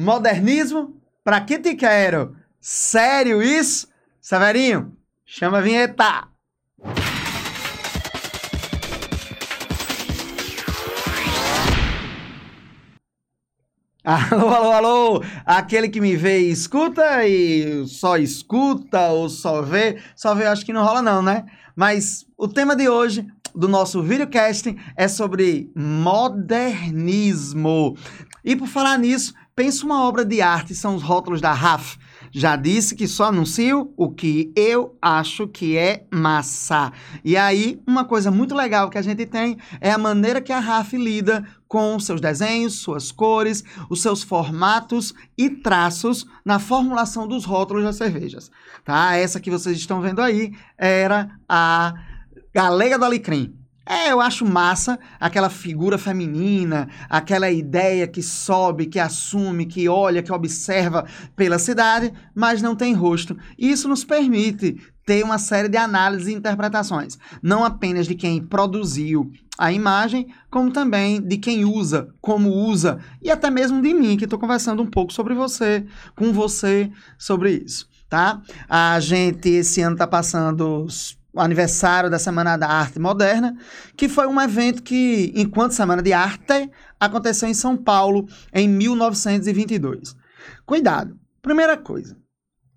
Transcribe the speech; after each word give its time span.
Modernismo? 0.00 0.94
Pra 1.24 1.40
que 1.40 1.58
te 1.58 1.74
quero? 1.74 2.36
Sério 2.60 3.42
isso? 3.42 3.88
Severinho, 4.20 4.96
chama 5.26 5.58
a 5.58 5.60
vinheta! 5.60 6.28
Alô, 14.04 14.48
alô, 14.48 14.70
alô! 14.70 15.20
Aquele 15.44 15.88
que 15.88 16.00
me 16.00 16.14
vê 16.14 16.42
e 16.42 16.52
escuta 16.52 17.26
e 17.26 17.84
só 17.88 18.16
escuta 18.16 19.08
ou 19.08 19.28
só 19.28 19.62
vê, 19.62 20.00
só 20.14 20.32
vê 20.32 20.46
acho 20.46 20.64
que 20.64 20.72
não 20.72 20.84
rola 20.84 21.02
não, 21.02 21.20
né? 21.20 21.44
Mas 21.74 22.24
o 22.36 22.46
tema 22.46 22.76
de 22.76 22.88
hoje 22.88 23.26
do 23.52 23.66
nosso 23.66 24.00
videocasting 24.00 24.78
é 24.96 25.08
sobre 25.08 25.72
modernismo. 25.74 26.76
E 28.44 28.54
por 28.54 28.68
falar 28.68 28.96
nisso, 28.96 29.34
pensa 29.58 29.84
uma 29.84 30.04
obra 30.04 30.24
de 30.24 30.40
arte, 30.40 30.72
são 30.72 30.94
os 30.94 31.02
rótulos 31.02 31.40
da 31.40 31.52
RAF. 31.52 31.98
Já 32.30 32.54
disse 32.54 32.94
que 32.94 33.08
só 33.08 33.24
anuncio 33.24 33.92
o 33.96 34.08
que 34.08 34.52
eu 34.54 34.96
acho 35.02 35.48
que 35.48 35.76
é 35.76 36.06
massa. 36.14 36.92
E 37.24 37.36
aí, 37.36 37.82
uma 37.84 38.04
coisa 38.04 38.30
muito 38.30 38.54
legal 38.54 38.88
que 38.88 38.98
a 38.98 39.02
gente 39.02 39.26
tem 39.26 39.58
é 39.80 39.90
a 39.90 39.98
maneira 39.98 40.40
que 40.40 40.52
a 40.52 40.60
RAF 40.60 40.96
lida 40.96 41.44
com 41.66 41.98
seus 41.98 42.20
desenhos, 42.20 42.76
suas 42.76 43.10
cores, 43.10 43.64
os 43.90 44.00
seus 44.00 44.22
formatos 44.22 45.12
e 45.36 45.50
traços 45.50 46.24
na 46.44 46.60
formulação 46.60 47.26
dos 47.26 47.44
rótulos 47.44 47.82
das 47.82 47.96
cervejas. 47.96 48.52
Tá? 48.84 49.16
Essa 49.16 49.40
que 49.40 49.50
vocês 49.50 49.76
estão 49.76 50.00
vendo 50.00 50.22
aí 50.22 50.52
era 50.76 51.30
a 51.48 51.94
Galega 52.54 52.96
do 52.96 53.04
Alecrim. 53.04 53.57
É, 53.88 54.12
eu 54.12 54.20
acho 54.20 54.44
massa 54.44 54.98
aquela 55.18 55.48
figura 55.48 55.96
feminina, 55.96 56.90
aquela 57.08 57.50
ideia 57.50 58.06
que 58.06 58.22
sobe, 58.22 58.84
que 58.84 58.98
assume, 58.98 59.64
que 59.64 59.88
olha, 59.88 60.22
que 60.22 60.30
observa 60.30 61.06
pela 61.34 61.58
cidade, 61.58 62.12
mas 62.34 62.60
não 62.60 62.76
tem 62.76 62.92
rosto. 62.92 63.34
Isso 63.58 63.88
nos 63.88 64.04
permite 64.04 64.76
ter 65.06 65.24
uma 65.24 65.38
série 65.38 65.70
de 65.70 65.78
análises 65.78 66.28
e 66.28 66.34
interpretações, 66.34 67.18
não 67.42 67.64
apenas 67.64 68.06
de 68.06 68.14
quem 68.14 68.42
produziu 68.42 69.32
a 69.56 69.72
imagem, 69.72 70.28
como 70.50 70.70
também 70.70 71.18
de 71.18 71.38
quem 71.38 71.64
usa, 71.64 72.08
como 72.20 72.50
usa, 72.50 72.98
e 73.22 73.30
até 73.30 73.50
mesmo 73.50 73.80
de 73.80 73.94
mim, 73.94 74.18
que 74.18 74.24
estou 74.24 74.38
conversando 74.38 74.82
um 74.82 74.86
pouco 74.86 75.14
sobre 75.14 75.32
você, 75.32 75.86
com 76.14 76.30
você, 76.30 76.90
sobre 77.16 77.52
isso, 77.64 77.88
tá? 78.06 78.42
A 78.68 79.00
gente 79.00 79.48
esse 79.48 79.80
ano 79.80 79.94
está 79.94 80.06
passando 80.06 80.86
o 81.38 81.40
aniversário 81.40 82.10
da 82.10 82.18
Semana 82.18 82.56
da 82.56 82.66
Arte 82.68 82.98
Moderna, 82.98 83.56
que 83.96 84.08
foi 84.08 84.26
um 84.26 84.40
evento 84.40 84.82
que, 84.82 85.32
enquanto 85.36 85.72
Semana 85.72 86.02
de 86.02 86.12
Arte, 86.12 86.68
aconteceu 86.98 87.48
em 87.48 87.54
São 87.54 87.76
Paulo 87.76 88.26
em 88.52 88.68
1922. 88.68 90.16
Cuidado. 90.66 91.16
Primeira 91.40 91.76
coisa, 91.76 92.16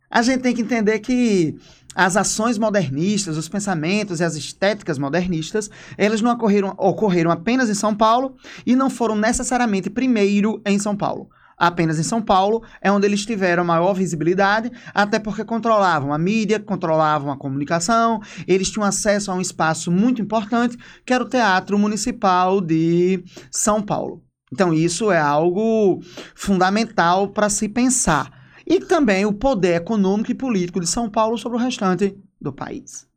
a 0.09 0.22
gente 0.22 0.42
tem 0.42 0.53
que 0.53 0.62
entender 0.62 1.00
que 1.00 1.58
as 1.95 2.16
ações 2.16 2.59
modernistas, 2.59 3.36
os 3.36 3.50
pensamentos 3.50 4.20
e 4.20 4.23
as 4.23 4.36
estéticas 4.36 5.00
modernistas, 5.00 5.70
elas 5.98 6.22
não 6.22 6.31
ocorreram, 6.31 6.75
ocorreram 6.78 7.31
apenas 7.31 7.68
em 7.68 7.73
São 7.73 7.96
Paulo 7.96 8.36
e 8.66 8.75
não 8.75 8.90
foram 8.90 9.16
necessariamente 9.16 9.90
primeiro 9.90 10.62
em 10.66 10.78
São 10.78 10.96
Paulo 10.96 11.30
apenas 11.62 12.00
em 12.00 12.04
São 12.04 12.20
Paulo, 12.20 12.64
é 12.81 12.92
onde 12.92 13.06
eles 13.06 13.23
tiveram 13.23 13.64
maior 13.64 13.94
visibilidade, 13.94 14.72
até 14.95 15.20
porque 15.20 15.45
controlavam 15.45 16.12
a 16.12 16.18
mídia, 16.18 16.59
controlavam 16.59 17.31
a 17.31 17.38
comunicação, 17.38 18.20
eles 18.48 18.72
tinham 18.72 18.84
acesso 18.84 19.30
a 19.31 19.36
um 19.36 19.42
espaço 19.42 19.92
muito 19.92 20.20
importante, 20.20 20.76
que 21.06 21.14
era 21.14 21.23
o 21.23 21.30
Teatro 21.30 21.78
Municipal 21.78 22.59
de 22.59 23.23
São 23.52 23.80
Paulo. 23.80 24.23
Então, 24.52 24.73
isso 24.73 25.12
é 25.12 25.20
algo 25.20 26.02
fundamental 26.34 27.28
para 27.28 27.48
se 27.48 27.70
pensar. 27.70 28.31
E 28.66 28.80
também 28.80 29.23
o 29.23 29.31
poder 29.31 29.75
econômico 29.75 30.31
e 30.31 30.36
político 30.36 30.80
de 30.80 30.88
São 30.88 31.09
Paulo 31.09 31.38
sobre 31.38 31.59
o 31.59 31.62
restante 31.62 32.18
do 32.42 32.52
país. 32.52 33.11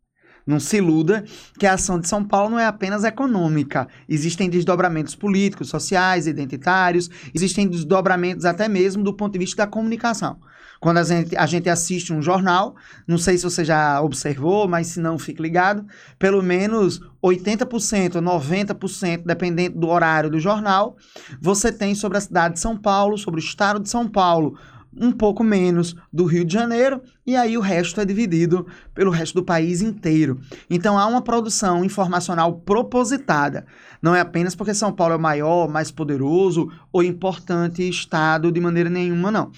Não 0.47 0.61
se 0.61 0.77
iluda 0.77 1.25
que 1.59 1.67
a 1.67 1.75
ação 1.75 1.99
de 1.99 2.07
São 2.07 2.23
Paulo 2.23 2.51
não 2.51 2.59
é 2.59 2.67
apenas 2.67 3.03
econômica. 3.05 3.89
Existem 4.09 4.51
desdobramentos 4.51 5.15
políticos, 5.15 5.69
sociais, 5.69 6.27
identitários, 6.27 7.09
existem 7.35 7.67
desdobramentos 7.67 8.45
até 8.45 8.69
mesmo 8.69 9.03
do 9.03 9.15
ponto 9.15 9.33
de 9.33 9.39
vista 9.39 9.65
da 9.65 9.67
comunicação. 9.67 10.39
Quando 10.85 10.99
a 10.99 11.03
gente, 11.03 11.35
a 11.35 11.47
gente 11.47 11.71
assiste 11.71 12.13
um 12.13 12.21
jornal, 12.21 12.77
não 13.07 13.17
sei 13.17 13.39
se 13.39 13.45
você 13.45 13.65
já 13.65 14.03
observou, 14.03 14.69
mas 14.69 14.89
se 14.89 15.01
não, 15.01 15.19
fique 15.19 15.41
ligado, 15.41 15.87
pelo 16.19 16.43
menos 16.43 17.01
80%, 17.23 18.21
90%, 18.21 19.23
dependendo 19.25 19.79
do 19.79 19.89
horário 19.89 20.29
do 20.29 20.39
jornal, 20.39 20.99
você 21.41 21.73
tem 21.73 21.95
sobre 21.95 22.19
a 22.19 22.21
cidade 22.21 22.55
de 22.55 22.61
São 22.61 22.77
Paulo, 22.77 23.17
sobre 23.17 23.41
o 23.41 23.43
estado 23.43 23.81
de 23.81 23.89
São 23.89 24.07
Paulo, 24.07 24.59
um 25.01 25.13
pouco 25.13 25.43
menos 25.43 25.95
do 26.13 26.25
Rio 26.25 26.45
de 26.45 26.53
Janeiro, 26.53 27.01
e 27.27 27.37
aí 27.37 27.57
o 27.57 27.61
resto 27.61 28.01
é 28.01 28.05
dividido 28.05 28.67
pelo 28.95 29.11
resto 29.11 29.35
do 29.35 29.45
país 29.45 29.81
inteiro. 29.81 30.41
Então 30.69 30.99
há 30.99 31.07
uma 31.07 31.23
produção 31.23 31.85
informacional 31.85 32.61
propositada. 32.61 33.67
Não 34.01 34.15
é 34.15 34.21
apenas 34.21 34.55
porque 34.55 34.75
São 34.75 34.93
Paulo 34.93 35.15
é 35.15 35.17
o 35.17 35.21
maior, 35.21 35.69
mais 35.69 35.91
poderoso 35.91 36.71
ou 36.93 37.03
importante 37.03 37.89
estado 37.89 38.53
de 38.53 38.61
maneira 38.61 38.91
nenhuma, 38.91 39.31
não. 39.31 39.51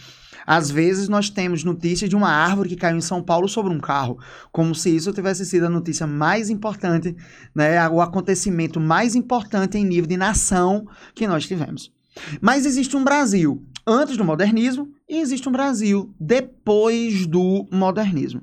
Às 0.47 0.71
vezes 0.71 1.09
nós 1.09 1.29
temos 1.29 1.65
notícias 1.65 2.09
de 2.09 2.15
uma 2.15 2.31
árvore 2.31 2.69
que 2.69 2.77
caiu 2.77 2.97
em 2.97 3.01
São 3.01 3.21
Paulo 3.21 3.49
sobre 3.49 3.73
um 3.73 3.81
carro, 3.81 4.17
como 4.53 4.77
se 4.77 4.95
isso 4.95 5.13
tivesse 5.13 5.45
sido 5.45 5.67
a 5.67 5.71
notícia 5.71 6.07
mais 6.07 6.49
importante, 6.49 7.17
né, 7.53 7.89
o 7.89 8.01
acontecimento 8.01 8.79
mais 8.79 9.17
importante 9.17 9.77
em 9.77 9.85
nível 9.85 10.07
de 10.07 10.17
nação 10.17 10.87
que 11.17 11.27
nós 11.27 11.47
tivemos. 11.47 11.96
Mas 12.41 12.67
existe 12.67 12.97
um 12.97 13.05
Brasil 13.05 13.63
antes 13.87 14.17
do 14.17 14.25
modernismo 14.25 14.89
e 15.09 15.19
existe 15.19 15.49
um 15.49 15.53
Brasil 15.53 16.15
depois 16.19 17.27
do 17.27 17.67
modernismo. 17.71 18.43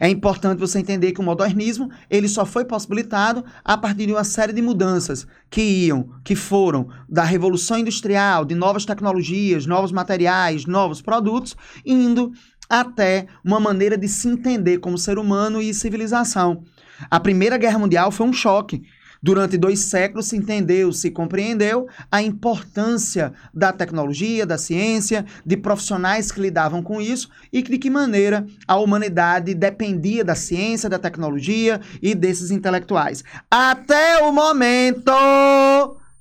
É 0.00 0.08
importante 0.08 0.58
você 0.58 0.78
entender 0.78 1.12
que 1.12 1.20
o 1.20 1.24
modernismo 1.24 1.90
ele 2.08 2.28
só 2.28 2.46
foi 2.46 2.64
possibilitado 2.64 3.44
a 3.62 3.76
partir 3.76 4.06
de 4.06 4.12
uma 4.12 4.24
série 4.24 4.52
de 4.52 4.62
mudanças 4.62 5.26
que 5.50 5.60
iam, 5.60 6.08
que 6.24 6.34
foram 6.34 6.88
da 7.08 7.22
revolução 7.22 7.78
industrial, 7.78 8.44
de 8.44 8.54
novas 8.54 8.84
tecnologias, 8.84 9.66
novos 9.66 9.92
materiais, 9.92 10.64
novos 10.64 11.02
produtos, 11.02 11.54
indo 11.84 12.32
até 12.68 13.26
uma 13.44 13.60
maneira 13.60 13.96
de 13.96 14.08
se 14.08 14.26
entender 14.26 14.78
como 14.78 14.96
ser 14.96 15.18
humano 15.18 15.60
e 15.60 15.74
civilização. 15.74 16.64
A 17.10 17.20
Primeira 17.20 17.58
Guerra 17.58 17.78
Mundial 17.78 18.10
foi 18.10 18.26
um 18.26 18.32
choque. 18.32 18.82
Durante 19.24 19.56
dois 19.56 19.78
séculos 19.78 20.26
se 20.26 20.36
entendeu, 20.36 20.92
se 20.92 21.10
compreendeu 21.10 21.88
a 22.12 22.20
importância 22.20 23.32
da 23.54 23.72
tecnologia, 23.72 24.44
da 24.44 24.58
ciência, 24.58 25.24
de 25.46 25.56
profissionais 25.56 26.30
que 26.30 26.42
lidavam 26.42 26.82
com 26.82 27.00
isso 27.00 27.30
e 27.50 27.62
de 27.62 27.78
que 27.78 27.88
maneira 27.88 28.46
a 28.68 28.76
humanidade 28.76 29.54
dependia 29.54 30.22
da 30.22 30.34
ciência, 30.34 30.90
da 30.90 30.98
tecnologia 30.98 31.80
e 32.02 32.14
desses 32.14 32.50
intelectuais. 32.50 33.24
Até 33.50 34.18
o 34.18 34.30
momento 34.30 35.10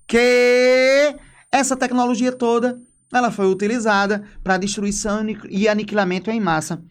que 0.08 1.14
essa 1.52 1.75
tecnologia 1.75 2.31
toda 2.31 2.80
ela 3.14 3.31
foi 3.31 3.52
utilizada 3.52 4.24
para 4.41 4.56
destruição 4.56 5.25
e 5.50 5.68
aniquilamento 5.68 6.31
em 6.31 6.40
massa 6.40 6.81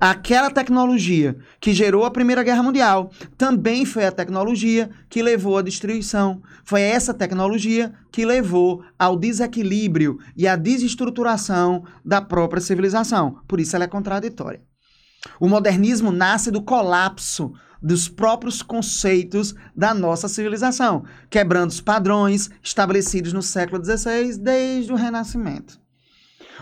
Aquela 0.00 0.50
tecnologia 0.50 1.36
que 1.60 1.72
gerou 1.72 2.04
a 2.04 2.10
Primeira 2.10 2.42
Guerra 2.42 2.62
Mundial 2.62 3.10
também 3.36 3.84
foi 3.84 4.06
a 4.06 4.12
tecnologia 4.12 4.90
que 5.08 5.22
levou 5.22 5.58
à 5.58 5.62
destruição. 5.62 6.42
Foi 6.64 6.80
essa 6.80 7.12
tecnologia 7.12 7.92
que 8.10 8.24
levou 8.24 8.82
ao 8.98 9.16
desequilíbrio 9.16 10.18
e 10.36 10.46
à 10.46 10.56
desestruturação 10.56 11.84
da 12.04 12.20
própria 12.20 12.60
civilização. 12.60 13.40
Por 13.46 13.60
isso 13.60 13.74
ela 13.76 13.84
é 13.84 13.88
contraditória. 13.88 14.62
O 15.38 15.48
modernismo 15.48 16.10
nasce 16.10 16.50
do 16.50 16.62
colapso 16.62 17.52
dos 17.80 18.08
próprios 18.08 18.62
conceitos 18.62 19.54
da 19.74 19.92
nossa 19.92 20.28
civilização, 20.28 21.04
quebrando 21.28 21.70
os 21.70 21.80
padrões 21.80 22.48
estabelecidos 22.62 23.32
no 23.32 23.42
século 23.42 23.84
XVI 23.84 24.38
desde 24.38 24.92
o 24.92 24.96
Renascimento. 24.96 25.80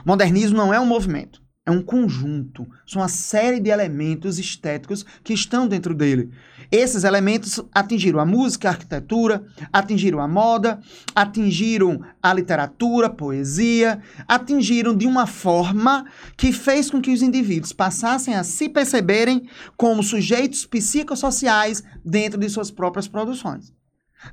O 0.05 0.09
modernismo 0.09 0.57
não 0.57 0.73
é 0.73 0.81
um 0.81 0.87
movimento 0.87 1.43
é 1.71 1.75
um 1.75 1.83
conjunto, 1.83 2.67
são 2.87 3.01
uma 3.01 3.09
série 3.09 3.61
de 3.61 3.71
elementos 3.71 4.39
estéticos 4.39 5.05
que 5.23 5.33
estão 5.33 5.67
dentro 5.67 5.95
dele. 5.95 6.31
Esses 6.71 7.03
elementos 7.03 7.61
atingiram 7.75 8.21
a 8.21 8.27
música, 8.27 8.69
a 8.69 8.73
arquitetura, 8.73 9.45
atingiram 9.73 10.21
a 10.21 10.29
moda, 10.29 10.81
atingiram 11.15 12.01
a 12.23 12.33
literatura, 12.33 13.09
a 13.09 13.11
poesia, 13.11 14.01
atingiram 14.29 14.97
de 14.97 15.07
uma 15.07 15.27
forma 15.27 16.07
que 16.37 16.53
fez 16.53 16.91
com 16.91 17.01
que 17.01 17.13
os 17.13 17.23
indivíduos 17.23 17.73
passassem 17.73 18.35
a 18.35 18.45
se 18.45 18.69
perceberem 18.69 19.49
como 19.77 20.03
sujeitos 20.03 20.65
psicossociais 20.65 21.83
dentro 22.05 22.39
de 22.39 22.49
suas 22.49 22.71
próprias 22.71 23.09
produções. 23.09 23.73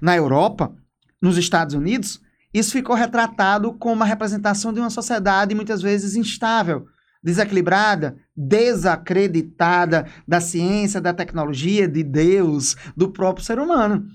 Na 0.01 0.15
Europa, 0.15 0.75
nos 1.21 1.37
Estados 1.37 1.73
Unidos, 1.73 2.21
isso 2.53 2.71
ficou 2.71 2.95
retratado 2.95 3.73
como 3.73 4.03
a 4.03 4.05
representação 4.05 4.71
de 4.71 4.79
uma 4.79 4.89
sociedade 4.89 5.55
muitas 5.55 5.81
vezes 5.81 6.15
instável, 6.15 6.87
desequilibrada, 7.27 8.15
desacreditada 8.33 10.07
da 10.25 10.39
ciência, 10.39 11.01
da 11.01 11.13
tecnologia, 11.13 11.85
de 11.85 12.01
Deus, 12.01 12.77
do 12.95 13.11
próprio 13.11 13.45
ser 13.45 13.59
humano. 13.59 14.07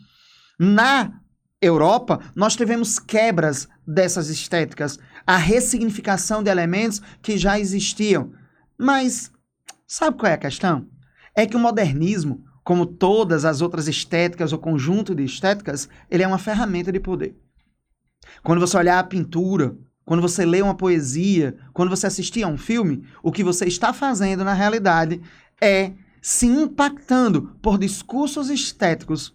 Na 0.58 1.20
Europa, 1.60 2.20
nós 2.34 2.56
tivemos 2.56 2.98
quebras 2.98 3.68
dessas 3.86 4.30
estéticas, 4.30 4.98
a 5.26 5.36
ressignificação 5.36 6.42
de 6.42 6.50
elementos 6.50 7.02
que 7.20 7.36
já 7.36 7.60
existiam. 7.60 8.32
Mas 8.78 9.30
sabe 9.86 10.16
qual 10.16 10.32
é 10.32 10.34
a 10.34 10.38
questão? 10.38 10.88
É 11.36 11.44
que 11.44 11.54
o 11.54 11.60
modernismo, 11.60 12.42
como 12.64 12.86
todas 12.86 13.44
as 13.44 13.60
outras 13.60 13.88
estéticas 13.88 14.54
ou 14.54 14.58
conjunto 14.58 15.14
de 15.14 15.22
estéticas, 15.22 15.86
ele 16.10 16.22
é 16.22 16.26
uma 16.26 16.38
ferramenta 16.38 16.90
de 16.90 16.98
poder. 16.98 17.36
Quando 18.42 18.60
você 18.60 18.74
olhar 18.78 18.98
a 18.98 19.04
pintura, 19.04 19.76
quando 20.04 20.20
você 20.20 20.44
lê 20.44 20.60
uma 20.62 20.74
poesia, 20.74 21.56
quando 21.72 21.90
você 21.90 22.06
assistir 22.06 22.42
a 22.42 22.48
um 22.48 22.58
filme, 22.58 23.04
o 23.22 23.30
que 23.30 23.44
você 23.44 23.66
está 23.66 23.92
fazendo 23.92 24.44
na 24.44 24.52
realidade 24.52 25.20
é 25.60 25.92
se 26.20 26.46
impactando 26.46 27.56
por 27.60 27.78
discursos 27.78 28.50
estéticos. 28.50 29.34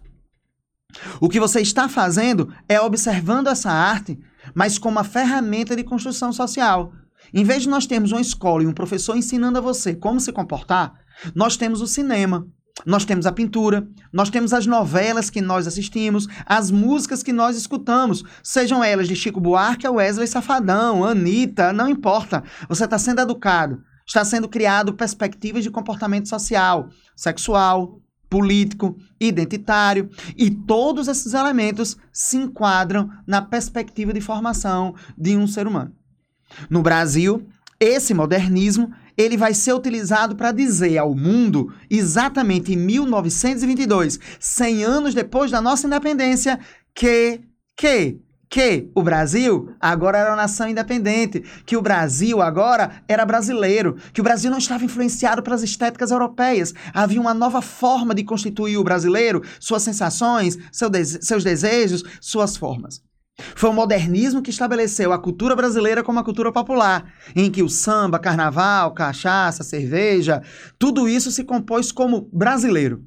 O 1.20 1.28
que 1.28 1.38
você 1.38 1.60
está 1.60 1.88
fazendo 1.88 2.52
é 2.68 2.80
observando 2.80 3.48
essa 3.48 3.70
arte, 3.70 4.18
mas 4.54 4.78
como 4.78 4.96
uma 4.96 5.04
ferramenta 5.04 5.76
de 5.76 5.84
construção 5.84 6.32
social. 6.32 6.92
Em 7.32 7.44
vez 7.44 7.62
de 7.62 7.68
nós 7.68 7.86
termos 7.86 8.12
uma 8.12 8.20
escola 8.20 8.62
e 8.62 8.66
um 8.66 8.72
professor 8.72 9.16
ensinando 9.16 9.58
a 9.58 9.62
você 9.62 9.94
como 9.94 10.20
se 10.20 10.32
comportar, 10.32 10.94
nós 11.34 11.56
temos 11.56 11.80
o 11.80 11.86
cinema, 11.86 12.46
nós 12.86 13.04
temos 13.04 13.26
a 13.26 13.32
pintura, 13.32 13.86
nós 14.12 14.30
temos 14.30 14.52
as 14.52 14.66
novelas 14.66 15.30
que 15.30 15.40
nós 15.40 15.66
assistimos, 15.66 16.26
as 16.46 16.70
músicas 16.70 17.22
que 17.22 17.32
nós 17.32 17.56
escutamos, 17.56 18.24
sejam 18.42 18.82
elas 18.82 19.08
de 19.08 19.16
Chico 19.16 19.40
Buarque 19.40 19.88
Wesley 19.88 20.26
Safadão, 20.26 21.04
Anitta, 21.04 21.72
não 21.72 21.88
importa. 21.88 22.42
Você 22.68 22.84
está 22.84 22.98
sendo 22.98 23.20
educado, 23.20 23.82
está 24.06 24.24
sendo 24.24 24.48
criado 24.48 24.94
perspectivas 24.94 25.62
de 25.62 25.70
comportamento 25.70 26.28
social, 26.28 26.88
sexual, 27.16 28.00
político, 28.28 28.96
identitário, 29.18 30.10
e 30.36 30.50
todos 30.50 31.08
esses 31.08 31.32
elementos 31.34 31.96
se 32.12 32.36
enquadram 32.36 33.10
na 33.26 33.40
perspectiva 33.40 34.12
de 34.12 34.20
formação 34.20 34.94
de 35.16 35.36
um 35.36 35.46
ser 35.46 35.66
humano. 35.66 35.92
No 36.68 36.82
Brasil, 36.82 37.46
esse 37.80 38.12
modernismo 38.12 38.92
ele 39.18 39.36
vai 39.36 39.52
ser 39.52 39.72
utilizado 39.72 40.36
para 40.36 40.52
dizer 40.52 40.96
ao 40.96 41.12
mundo, 41.12 41.74
exatamente 41.90 42.72
em 42.72 42.76
1922, 42.76 44.20
100 44.38 44.84
anos 44.84 45.12
depois 45.12 45.50
da 45.50 45.60
nossa 45.60 45.88
independência, 45.88 46.60
que, 46.94 47.40
que, 47.76 48.20
que 48.48 48.88
o 48.94 49.02
Brasil 49.02 49.74
agora 49.80 50.18
era 50.18 50.30
uma 50.30 50.36
nação 50.36 50.68
independente, 50.68 51.42
que 51.66 51.76
o 51.76 51.82
Brasil 51.82 52.40
agora 52.40 53.02
era 53.08 53.26
brasileiro, 53.26 53.96
que 54.12 54.20
o 54.20 54.24
Brasil 54.24 54.52
não 54.52 54.58
estava 54.58 54.84
influenciado 54.84 55.42
pelas 55.42 55.64
estéticas 55.64 56.12
europeias. 56.12 56.72
Havia 56.94 57.20
uma 57.20 57.34
nova 57.34 57.60
forma 57.60 58.14
de 58.14 58.22
constituir 58.22 58.76
o 58.76 58.84
brasileiro, 58.84 59.42
suas 59.58 59.82
sensações, 59.82 60.56
seu 60.70 60.88
seus 61.20 61.42
desejos, 61.42 62.04
suas 62.20 62.56
formas. 62.56 63.07
Foi 63.54 63.70
o 63.70 63.72
modernismo 63.72 64.42
que 64.42 64.50
estabeleceu 64.50 65.12
a 65.12 65.18
cultura 65.18 65.54
brasileira 65.54 66.02
como 66.02 66.18
a 66.18 66.24
cultura 66.24 66.52
popular, 66.52 67.12
em 67.34 67.50
que 67.50 67.62
o 67.62 67.68
samba, 67.68 68.18
carnaval, 68.18 68.92
cachaça, 68.92 69.62
cerveja, 69.62 70.42
tudo 70.78 71.08
isso 71.08 71.30
se 71.30 71.44
compôs 71.44 71.92
como 71.92 72.28
brasileiro. 72.32 73.04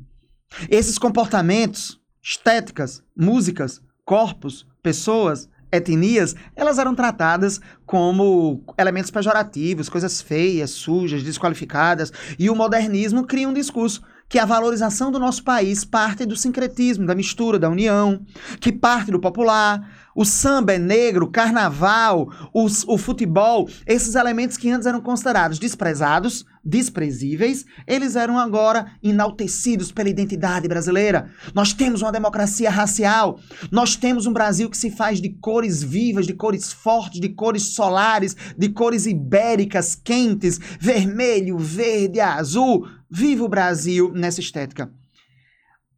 Esses 0.70 0.98
comportamentos, 0.98 2.00
estéticas, 2.22 3.04
músicas, 3.16 3.82
corpos, 4.06 4.68
pessoas, 4.82 5.50
etnias, 5.72 6.36
elas 6.56 6.78
eram 6.78 6.94
tratadas 6.94 7.62
como 7.86 8.64
elementos 8.78 9.10
pejorativos, 9.10 9.90
coisas 9.90 10.22
feias, 10.22 10.72
sujas, 10.72 11.24
desqualificadas, 11.24 12.12
e 12.38 12.50
o 12.50 12.56
modernismo 12.56 13.26
cria 13.26 13.48
um 13.48 13.54
discurso 13.54 14.02
que 14.32 14.40
a 14.40 14.46
valorização 14.46 15.12
do 15.12 15.20
nosso 15.20 15.44
país 15.44 15.84
parte 15.84 16.26
do 16.26 16.38
sincretismo, 16.38 17.06
da 17.06 17.14
mistura, 17.14 17.60
da 17.60 17.70
união, 17.70 18.26
que 18.62 18.72
parte 18.72 19.12
do 19.12 19.20
popular, 19.20 19.86
o 20.16 20.24
samba 20.24 20.74
é 20.74 20.80
negro, 20.80 21.26
o 21.26 21.30
carnaval, 21.30 22.32
os, 22.54 22.86
o 22.88 22.98
futebol, 22.98 23.70
esses 23.86 24.16
elementos 24.16 24.56
que 24.56 24.70
antes 24.72 24.88
eram 24.88 25.02
considerados 25.02 25.60
desprezados, 25.60 26.46
desprezíveis, 26.64 27.66
eles 27.86 28.16
eram 28.16 28.40
agora 28.40 28.94
enaltecidos 29.04 29.92
pela 29.92 30.10
identidade 30.10 30.66
brasileira. 30.66 31.30
Nós 31.54 31.74
temos 31.74 32.02
uma 32.02 32.12
democracia 32.12 32.70
racial, 32.70 33.38
nós 33.70 33.98
temos 33.98 34.26
um 34.26 34.34
Brasil 34.34 34.70
que 34.70 34.78
se 34.78 34.92
faz 34.92 35.20
de 35.20 35.30
cores 35.30 35.84
vivas, 35.84 36.26
de 36.26 36.34
cores 36.34 36.72
fortes, 36.72 37.20
de 37.20 37.30
cores 37.30 37.74
solares, 37.74 38.36
de 38.58 38.70
cores 38.70 39.06
ibéricas, 39.06 39.94
quentes, 39.94 40.58
vermelho, 40.80 41.58
verde, 41.58 42.22
azul. 42.22 42.88
Viva 43.12 43.44
o 43.44 43.50
Brasil 43.50 44.12
nessa 44.14 44.40
estética. 44.40 44.90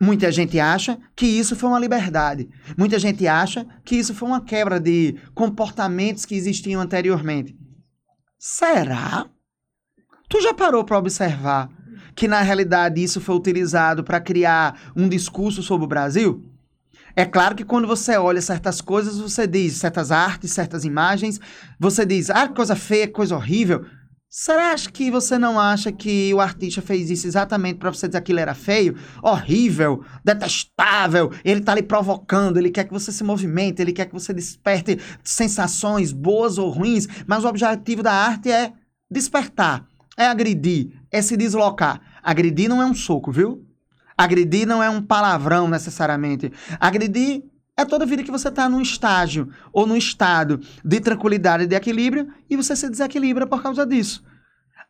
Muita 0.02 0.32
gente 0.32 0.60
acha 0.60 0.98
que 1.16 1.26
isso 1.26 1.56
foi 1.56 1.70
uma 1.70 1.80
liberdade. 1.80 2.50
Muita 2.78 2.98
gente 2.98 3.28
acha 3.28 3.66
que 3.86 3.96
isso 3.96 4.14
foi 4.14 4.28
uma 4.28 4.42
quebra 4.42 4.80
de 4.80 5.16
comportamentos 5.34 6.26
que 6.26 6.36
existiam 6.36 6.82
anteriormente. 6.82 7.56
Será? 8.38 9.28
Tu 10.28 10.42
já 10.42 10.54
parou 10.54 10.84
para 10.84 10.98
observar 10.98 11.70
que 12.16 12.28
na 12.28 12.42
realidade 12.42 13.02
isso 13.02 13.22
foi 13.22 13.36
utilizado 13.36 14.04
para 14.04 14.20
criar 14.20 14.92
um 14.96 15.08
discurso 15.08 15.62
sobre 15.62 15.86
o 15.86 15.88
Brasil? 15.88 16.44
É 17.16 17.26
claro 17.26 17.56
que 17.56 17.64
quando 17.64 17.88
você 17.88 18.18
olha 18.18 18.42
certas 18.42 18.82
coisas, 18.82 19.20
você 19.20 19.46
diz, 19.46 19.78
certas 19.78 20.12
artes, 20.12 20.52
certas 20.52 20.84
imagens, 20.84 21.40
você 21.80 22.06
diz, 22.06 22.32
ah, 22.32 22.48
coisa 22.48 22.76
feia, 22.76 23.08
coisa 23.08 23.36
horrível. 23.36 23.86
Será 24.36 24.74
que 24.92 25.12
você 25.12 25.38
não 25.38 25.60
acha 25.60 25.92
que 25.92 26.34
o 26.34 26.42
artista 26.42 26.82
fez 26.82 27.12
isso 27.12 27.28
exatamente 27.28 27.78
para 27.78 27.92
você 27.92 28.08
dizer 28.08 28.18
que 28.18 28.24
aquilo 28.24 28.40
era 28.40 28.56
feio, 28.56 28.98
horrível, 29.22 30.04
detestável? 30.26 31.32
Ele 31.46 31.62
tá 31.62 31.76
lhe 31.76 31.84
provocando, 31.84 32.58
ele 32.58 32.72
quer 32.72 32.86
que 32.86 32.92
você 32.92 33.12
se 33.12 33.24
movimente, 33.24 33.80
ele 33.80 33.94
quer 33.94 34.08
que 34.08 34.12
você 34.12 34.34
desperte 34.34 35.00
sensações 35.24 36.12
boas 36.12 36.58
ou 36.58 36.72
ruins, 36.72 37.08
mas 37.28 37.44
o 37.44 37.48
objetivo 37.48 38.02
da 38.02 38.12
arte 38.12 38.50
é 38.52 38.74
despertar, 39.08 39.86
é 40.18 40.26
agredir, 40.26 41.00
é 41.12 41.22
se 41.22 41.38
deslocar. 41.38 42.02
Agredir 42.24 42.68
não 42.68 42.82
é 42.82 42.86
um 42.88 42.96
soco, 42.96 43.32
viu? 43.32 43.64
Agredir 44.18 44.66
não 44.66 44.82
é 44.82 44.90
um 44.90 45.00
palavrão 45.00 45.68
necessariamente. 45.68 46.52
Agredir 46.80 47.44
é 47.76 47.84
toda 47.84 48.06
vida 48.06 48.24
que 48.24 48.32
você 48.32 48.50
está 48.50 48.70
num 48.70 48.82
estágio 48.82 49.50
ou 49.72 49.88
num 49.88 49.96
estado 49.96 50.60
de 50.84 51.00
tranquilidade 51.00 51.64
e 51.64 51.68
de 51.68 51.76
equilíbrio 51.76 52.32
e 52.50 52.56
você 52.56 52.76
se 52.76 52.90
desequilibra 52.90 53.48
por 53.48 53.62
causa 53.62 53.86
disso. 53.86 54.24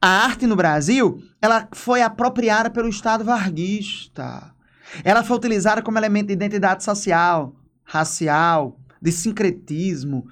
A 0.02 0.26
arte 0.26 0.46
no 0.46 0.56
Brasil, 0.56 1.24
ela 1.42 1.68
foi 1.72 2.02
apropriada 2.02 2.70
pelo 2.70 2.90
Estado 2.90 3.24
varguista. 3.24 4.54
Ela 5.02 5.24
foi 5.24 5.38
utilizada 5.38 5.82
como 5.82 5.98
elemento 5.98 6.28
de 6.28 6.34
identidade 6.34 6.84
social, 6.84 7.56
racial, 7.86 8.78
de 9.02 9.14
sincretismo, 9.14 10.28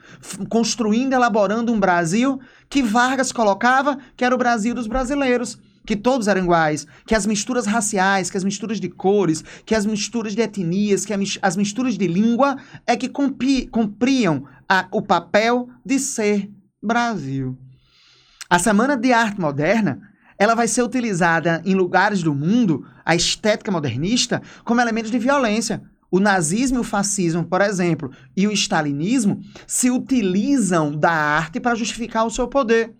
construindo, 0.50 1.13
elaborando 1.13 1.71
um 1.71 1.80
Brasil 1.80 2.39
que 2.69 2.83
Vargas 2.83 3.31
colocava 3.31 3.98
que 4.15 4.25
era 4.25 4.36
o 4.36 4.38
Brasil 4.38 4.75
dos 4.75 4.88
brasileiros 4.88 5.58
que 5.91 5.95
todos 5.98 6.29
eram 6.29 6.43
iguais, 6.43 6.88
que 7.05 7.13
as 7.13 7.25
misturas 7.25 7.65
raciais, 7.65 8.29
que 8.29 8.38
as 8.38 8.45
misturas 8.45 8.79
de 8.79 8.88
cores, 8.88 9.43
que 9.65 9.75
as 9.75 9.86
misturas 9.86 10.33
de 10.33 10.41
etnias, 10.41 11.05
que 11.05 11.13
as 11.41 11.57
misturas 11.57 11.98
de 11.98 12.07
língua 12.07 12.55
é 12.88 12.95
que 12.95 13.10
cumpriam 13.10 14.45
a, 14.69 14.88
o 14.89 15.01
papel 15.01 15.67
de 15.86 16.00
ser 16.00 16.50
Brasil. 16.81 17.57
A 18.50 18.57
Semana 18.57 18.95
de 18.95 19.12
Arte 19.12 19.41
Moderna 19.41 20.00
ela 20.39 20.55
vai 20.55 20.65
ser 20.65 20.81
utilizada 20.81 21.62
em 21.65 21.75
lugares 21.75 22.24
do 22.24 22.33
mundo, 22.33 22.88
a 23.03 23.13
estética 23.13 23.69
modernista, 23.69 24.41
como 24.63 24.79
elementos 24.79 25.12
de 25.12 25.19
violência. 25.19 25.81
O 26.10 26.21
nazismo 26.21 26.77
e 26.77 26.79
o 26.79 26.86
fascismo, 26.86 27.43
por 27.43 27.60
exemplo, 27.60 28.10
e 28.36 28.48
o 28.48 28.51
stalinismo 28.53 29.41
se 29.67 29.91
utilizam 29.91 30.98
da 30.98 31.12
arte 31.12 31.60
para 31.60 31.75
justificar 31.75 32.25
o 32.25 32.31
seu 32.31 32.48
poder. 32.48 32.93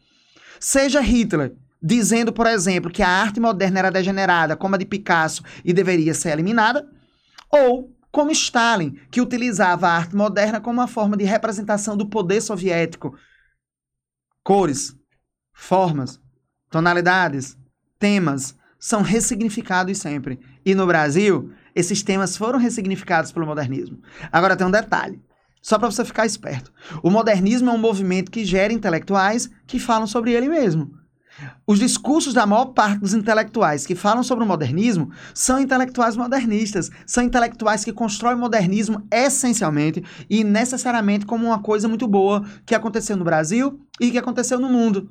Seja 0.60 1.00
Hitler, 1.00 1.56
dizendo, 1.82 2.32
por 2.32 2.46
exemplo, 2.46 2.92
que 2.92 3.02
a 3.02 3.10
arte 3.10 3.40
moderna 3.40 3.80
era 3.80 3.92
degenerada, 3.92 4.56
como 4.56 4.76
a 4.76 4.78
de 4.78 4.86
Picasso, 4.86 5.44
e 5.66 5.74
deveria 5.74 6.14
ser 6.14 6.32
eliminada, 6.32 6.88
ou 7.50 7.96
como 8.12 8.32
Stalin, 8.32 9.00
que 9.10 9.22
utilizava 9.22 9.88
a 9.88 9.96
arte 9.96 10.16
moderna 10.16 10.62
como 10.62 10.80
uma 10.80 10.88
forma 10.88 11.18
de 11.18 11.24
representação 11.24 11.98
do 11.98 12.08
poder 12.08 12.42
soviético. 12.42 13.16
Cores, 14.44 14.96
formas, 15.54 16.20
tonalidades, 16.70 17.58
temas 17.98 18.56
são 18.78 19.02
ressignificados 19.02 19.98
sempre. 19.98 20.40
E 20.66 20.76
no 20.76 20.86
Brasil, 20.86 21.52
esses 21.74 22.04
temas 22.04 22.36
foram 22.36 22.60
ressignificados 22.60 23.32
pelo 23.32 23.46
modernismo. 23.46 24.02
Agora 24.32 24.58
tem 24.58 24.68
um 24.68 24.72
detalhe, 24.72 25.22
só 25.62 25.80
para 25.80 25.90
você 25.90 26.04
ficar 26.04 26.26
esperto. 26.26 26.72
O 27.02 27.10
modernismo 27.10 27.70
é 27.70 27.74
um 27.74 27.78
movimento 27.78 28.32
que 28.32 28.44
gera 28.44 28.74
intelectuais 28.74 29.50
que 29.66 29.80
falam 29.80 30.08
sobre 30.08 30.32
ele 30.34 30.50
mesmo. 30.50 31.01
Os 31.66 31.80
discursos 31.80 32.34
da 32.34 32.46
maior 32.46 32.66
parte 32.66 33.00
dos 33.00 33.14
intelectuais 33.14 33.86
que 33.86 33.96
falam 33.96 34.24
sobre 34.24 34.44
o 34.44 34.48
modernismo 34.48 35.12
são 35.34 35.60
intelectuais 35.60 36.16
modernistas, 36.16 36.90
são 37.06 37.24
intelectuais 37.24 37.84
que 37.84 37.94
constroem 37.94 38.36
o 38.36 38.40
modernismo 38.40 39.06
essencialmente 39.12 40.04
e 40.30 40.44
necessariamente 40.44 41.26
como 41.26 41.46
uma 41.46 41.62
coisa 41.62 41.88
muito 41.88 42.08
boa 42.08 42.44
que 42.66 42.76
aconteceu 42.76 43.16
no 43.16 43.24
Brasil 43.24 43.80
e 44.00 44.12
que 44.12 44.18
aconteceu 44.18 44.60
no 44.60 44.70
mundo. 44.70 45.10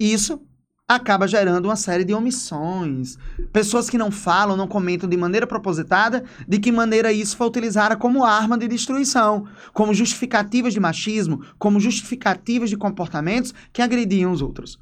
Isso 0.00 0.40
acaba 0.88 1.28
gerando 1.28 1.66
uma 1.66 1.76
série 1.76 2.02
de 2.02 2.14
omissões. 2.14 3.18
Pessoas 3.52 3.90
que 3.90 3.98
não 3.98 4.10
falam, 4.10 4.56
não 4.56 4.66
comentam 4.66 5.06
de 5.06 5.18
maneira 5.18 5.46
propositada 5.46 6.24
de 6.48 6.58
que 6.58 6.72
maneira 6.72 7.12
isso 7.12 7.36
foi 7.36 7.46
utilizada 7.46 7.94
como 7.94 8.24
arma 8.24 8.56
de 8.56 8.66
destruição, 8.66 9.46
como 9.74 9.92
justificativas 9.92 10.72
de 10.72 10.80
machismo, 10.80 11.44
como 11.58 11.78
justificativas 11.78 12.70
de 12.70 12.76
comportamentos 12.76 13.52
que 13.70 13.82
agrediam 13.82 14.32
os 14.32 14.40
outros. 14.40 14.78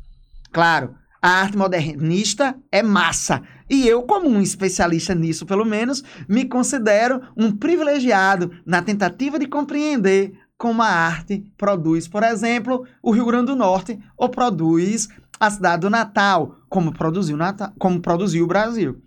Claro, 0.57 0.95
a 1.21 1.29
arte 1.29 1.55
modernista 1.55 2.57
é 2.73 2.83
massa. 2.83 3.43
E 3.69 3.87
eu, 3.87 4.05
como 4.05 4.27
um 4.27 4.41
especialista 4.41 5.15
nisso, 5.15 5.45
pelo 5.45 5.67
menos, 5.67 6.03
me 6.27 6.47
considero 6.47 7.21
um 7.37 7.53
privilegiado 7.53 8.51
na 8.65 8.81
tentativa 8.81 9.39
de 9.39 9.47
compreender 9.47 10.33
como 10.57 10.81
a 10.81 10.87
arte 10.87 11.45
produz, 11.59 12.09
por 12.09 12.23
exemplo, 12.23 12.87
o 13.03 13.11
Rio 13.11 13.27
Grande 13.27 13.49
do 13.49 13.55
Norte 13.55 13.99
ou 14.17 14.31
produz 14.31 15.11
a 15.39 15.51
cidade 15.51 15.83
do 15.83 15.91
Natal, 15.91 16.57
como 16.71 16.91
produziu, 16.91 17.37
Natal, 17.37 17.75
como 17.79 18.01
produziu 18.01 18.45
o 18.45 18.49
Brasil. 18.49 19.03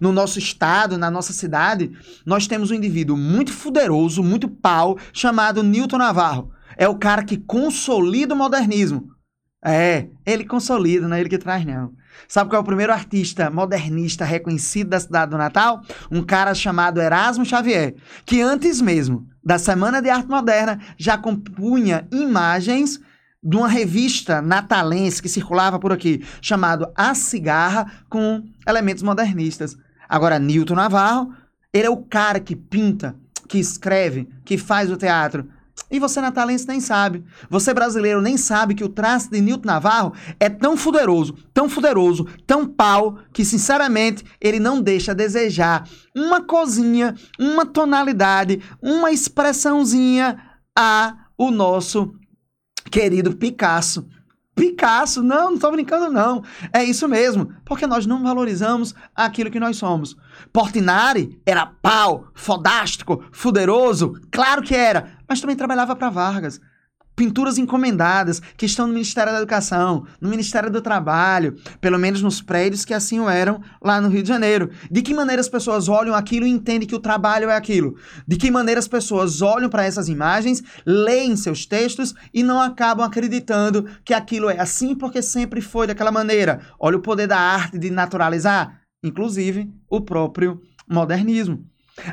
No 0.00 0.10
nosso 0.10 0.40
estado, 0.40 0.98
na 0.98 1.08
nossa 1.08 1.32
cidade, 1.32 1.92
nós 2.26 2.48
temos 2.48 2.72
um 2.72 2.74
indivíduo 2.74 3.16
muito 3.16 3.52
fuderoso, 3.52 4.24
muito 4.24 4.48
pau, 4.48 4.98
chamado 5.12 5.62
Newton 5.62 5.98
Navarro. 5.98 6.50
É 6.76 6.88
o 6.88 6.98
cara 6.98 7.22
que 7.22 7.36
consolida 7.36 8.34
o 8.34 8.36
modernismo. 8.36 9.19
É, 9.62 10.08
ele 10.24 10.44
consolida, 10.44 11.06
não 11.06 11.16
é 11.16 11.20
ele 11.20 11.28
que 11.28 11.38
traz, 11.38 11.64
não. 11.64 11.92
Sabe 12.26 12.50
qual 12.50 12.60
é 12.60 12.62
o 12.62 12.66
primeiro 12.66 12.92
artista 12.92 13.50
modernista 13.50 14.24
reconhecido 14.24 14.90
da 14.90 15.00
cidade 15.00 15.30
do 15.30 15.38
Natal? 15.38 15.82
Um 16.10 16.22
cara 16.22 16.54
chamado 16.54 17.00
Erasmo 17.00 17.44
Xavier, 17.44 17.94
que 18.24 18.40
antes 18.40 18.80
mesmo 18.80 19.26
da 19.44 19.58
Semana 19.58 20.00
de 20.00 20.08
Arte 20.08 20.28
Moderna 20.28 20.80
já 20.96 21.18
compunha 21.18 22.06
imagens 22.10 23.00
de 23.42 23.56
uma 23.56 23.68
revista 23.68 24.42
natalense 24.42 25.22
que 25.22 25.28
circulava 25.28 25.78
por 25.78 25.92
aqui, 25.92 26.24
chamado 26.42 26.90
A 26.94 27.14
Cigarra, 27.14 27.90
com 28.08 28.44
elementos 28.66 29.02
modernistas. 29.02 29.76
Agora, 30.08 30.38
Newton 30.38 30.74
Navarro, 30.74 31.32
ele 31.72 31.86
é 31.86 31.90
o 31.90 31.96
cara 31.96 32.38
que 32.38 32.54
pinta, 32.54 33.16
que 33.48 33.58
escreve, 33.58 34.28
que 34.44 34.58
faz 34.58 34.90
o 34.90 34.96
teatro. 34.96 35.48
E 35.90 35.98
você 35.98 36.20
natalense 36.20 36.66
nem 36.66 36.80
sabe. 36.80 37.24
Você 37.48 37.74
brasileiro 37.74 38.20
nem 38.20 38.36
sabe 38.36 38.74
que 38.74 38.84
o 38.84 38.88
traço 38.88 39.30
de 39.30 39.40
Newton 39.40 39.66
Navarro 39.66 40.12
é 40.38 40.48
tão 40.48 40.76
fuderoso, 40.76 41.34
tão 41.52 41.68
fuderoso, 41.68 42.26
tão 42.46 42.66
pau, 42.66 43.18
que 43.32 43.44
sinceramente 43.44 44.24
ele 44.40 44.60
não 44.60 44.80
deixa 44.80 45.12
a 45.12 45.14
desejar 45.14 45.88
uma 46.14 46.40
cozinha, 46.40 47.14
uma 47.38 47.66
tonalidade, 47.66 48.60
uma 48.80 49.10
expressãozinha 49.10 50.38
a 50.78 51.16
o 51.36 51.50
nosso 51.50 52.12
querido 52.90 53.36
Picasso. 53.36 54.06
Picasso, 54.54 55.22
não, 55.22 55.46
não 55.46 55.54
estou 55.54 55.72
brincando, 55.72 56.10
não. 56.10 56.42
É 56.72 56.84
isso 56.84 57.08
mesmo, 57.08 57.52
porque 57.64 57.86
nós 57.86 58.06
não 58.06 58.22
valorizamos 58.22 58.94
aquilo 59.14 59.50
que 59.50 59.60
nós 59.60 59.76
somos. 59.76 60.16
Portinari 60.52 61.40
era 61.46 61.66
pau, 61.66 62.28
fodástico, 62.34 63.24
fuderoso, 63.32 64.20
claro 64.30 64.62
que 64.62 64.74
era, 64.74 65.18
mas 65.28 65.40
também 65.40 65.56
trabalhava 65.56 65.96
para 65.96 66.10
Vargas 66.10 66.60
pinturas 67.20 67.58
encomendadas 67.58 68.40
que 68.56 68.64
estão 68.64 68.86
no 68.86 68.94
Ministério 68.94 69.30
da 69.30 69.36
Educação, 69.40 70.06
no 70.18 70.30
Ministério 70.30 70.70
do 70.70 70.80
Trabalho, 70.80 71.54
pelo 71.78 71.98
menos 71.98 72.22
nos 72.22 72.40
prédios 72.40 72.82
que 72.82 72.94
assim 72.94 73.20
o 73.20 73.28
eram 73.28 73.60
lá 73.82 74.00
no 74.00 74.08
Rio 74.08 74.22
de 74.22 74.28
Janeiro. 74.30 74.70
De 74.90 75.02
que 75.02 75.12
maneira 75.12 75.38
as 75.38 75.48
pessoas 75.48 75.86
olham 75.86 76.14
aquilo 76.14 76.46
e 76.46 76.50
entendem 76.50 76.88
que 76.88 76.94
o 76.94 76.98
trabalho 76.98 77.50
é 77.50 77.54
aquilo? 77.54 77.94
De 78.26 78.38
que 78.38 78.50
maneira 78.50 78.78
as 78.78 78.88
pessoas 78.88 79.42
olham 79.42 79.68
para 79.68 79.84
essas 79.84 80.08
imagens, 80.08 80.62
leem 80.86 81.36
seus 81.36 81.66
textos 81.66 82.14
e 82.32 82.42
não 82.42 82.58
acabam 82.58 83.04
acreditando 83.04 83.86
que 84.02 84.14
aquilo 84.14 84.48
é 84.48 84.58
assim 84.58 84.94
porque 84.94 85.20
sempre 85.20 85.60
foi 85.60 85.86
daquela 85.86 86.10
maneira? 86.10 86.62
Olha 86.78 86.96
o 86.96 87.02
poder 87.02 87.26
da 87.26 87.38
arte 87.38 87.78
de 87.78 87.90
naturalizar, 87.90 88.80
inclusive 89.04 89.70
o 89.90 90.00
próprio 90.00 90.58
modernismo. 90.88 91.66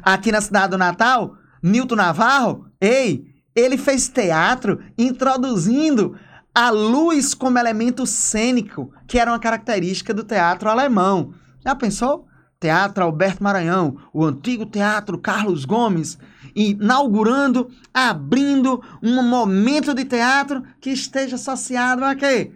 Aqui 0.04 0.34
na 0.34 0.42
cidade 0.42 0.72
do 0.72 0.78
Natal, 0.78 1.38
Nilton 1.64 1.96
Navarro, 1.96 2.66
ei, 2.82 3.37
ele 3.58 3.76
fez 3.76 4.08
teatro 4.08 4.80
introduzindo 4.96 6.16
a 6.54 6.70
luz 6.70 7.34
como 7.34 7.58
elemento 7.58 8.06
cênico, 8.06 8.94
que 9.08 9.18
era 9.18 9.32
uma 9.32 9.40
característica 9.40 10.14
do 10.14 10.24
teatro 10.24 10.70
alemão. 10.70 11.34
Já 11.66 11.74
pensou? 11.74 12.28
Teatro 12.60 13.04
Alberto 13.04 13.44
Maranhão, 13.44 13.98
o 14.14 14.24
antigo 14.24 14.66
teatro 14.66 15.18
Carlos 15.18 15.66
Gomes, 15.66 16.20
inaugurando, 16.56 17.70
abrindo 17.94 18.82
um 19.02 19.22
momento 19.24 19.94
de 19.94 20.06
teatro 20.06 20.64
que 20.80 20.92
esteja 20.92 21.36
associado 21.36 22.06
a 22.06 22.16
quê? 22.16 22.52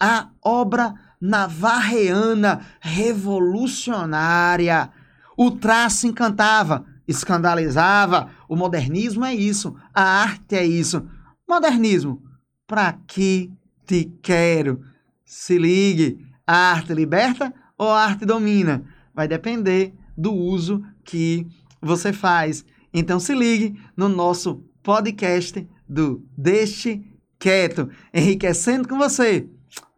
A 0.00 0.28
obra 0.42 0.94
navarreana 1.20 2.60
revolucionária. 2.80 4.90
O 5.36 5.50
traço 5.50 6.06
encantava, 6.06 6.86
escandalizava. 7.12 8.30
O 8.48 8.56
modernismo 8.56 9.24
é 9.24 9.32
isso, 9.34 9.76
a 9.94 10.02
arte 10.02 10.56
é 10.56 10.64
isso. 10.64 11.06
Modernismo, 11.48 12.20
pra 12.66 12.92
que 13.06 13.50
te 13.86 14.12
quero? 14.20 14.84
Se 15.24 15.56
ligue, 15.56 16.26
a 16.46 16.72
arte 16.72 16.92
liberta 16.92 17.54
ou 17.78 17.88
a 17.88 18.04
arte 18.04 18.26
domina? 18.26 18.84
Vai 19.14 19.28
depender 19.28 19.94
do 20.16 20.32
uso 20.32 20.84
que 21.04 21.46
você 21.80 22.12
faz. 22.12 22.64
Então 22.92 23.18
se 23.20 23.34
ligue 23.34 23.80
no 23.96 24.08
nosso 24.08 24.62
podcast 24.82 25.66
do 25.88 26.22
Deixe 26.36 27.02
Quieto, 27.38 27.88
enriquecendo 28.12 28.86
com 28.86 28.98
você. 28.98 29.48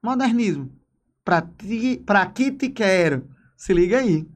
Modernismo, 0.02 0.70
pra 1.24 1.42
que 1.42 2.52
te 2.52 2.68
quero? 2.68 3.28
Se 3.56 3.72
liga 3.72 3.98
aí. 3.98 4.26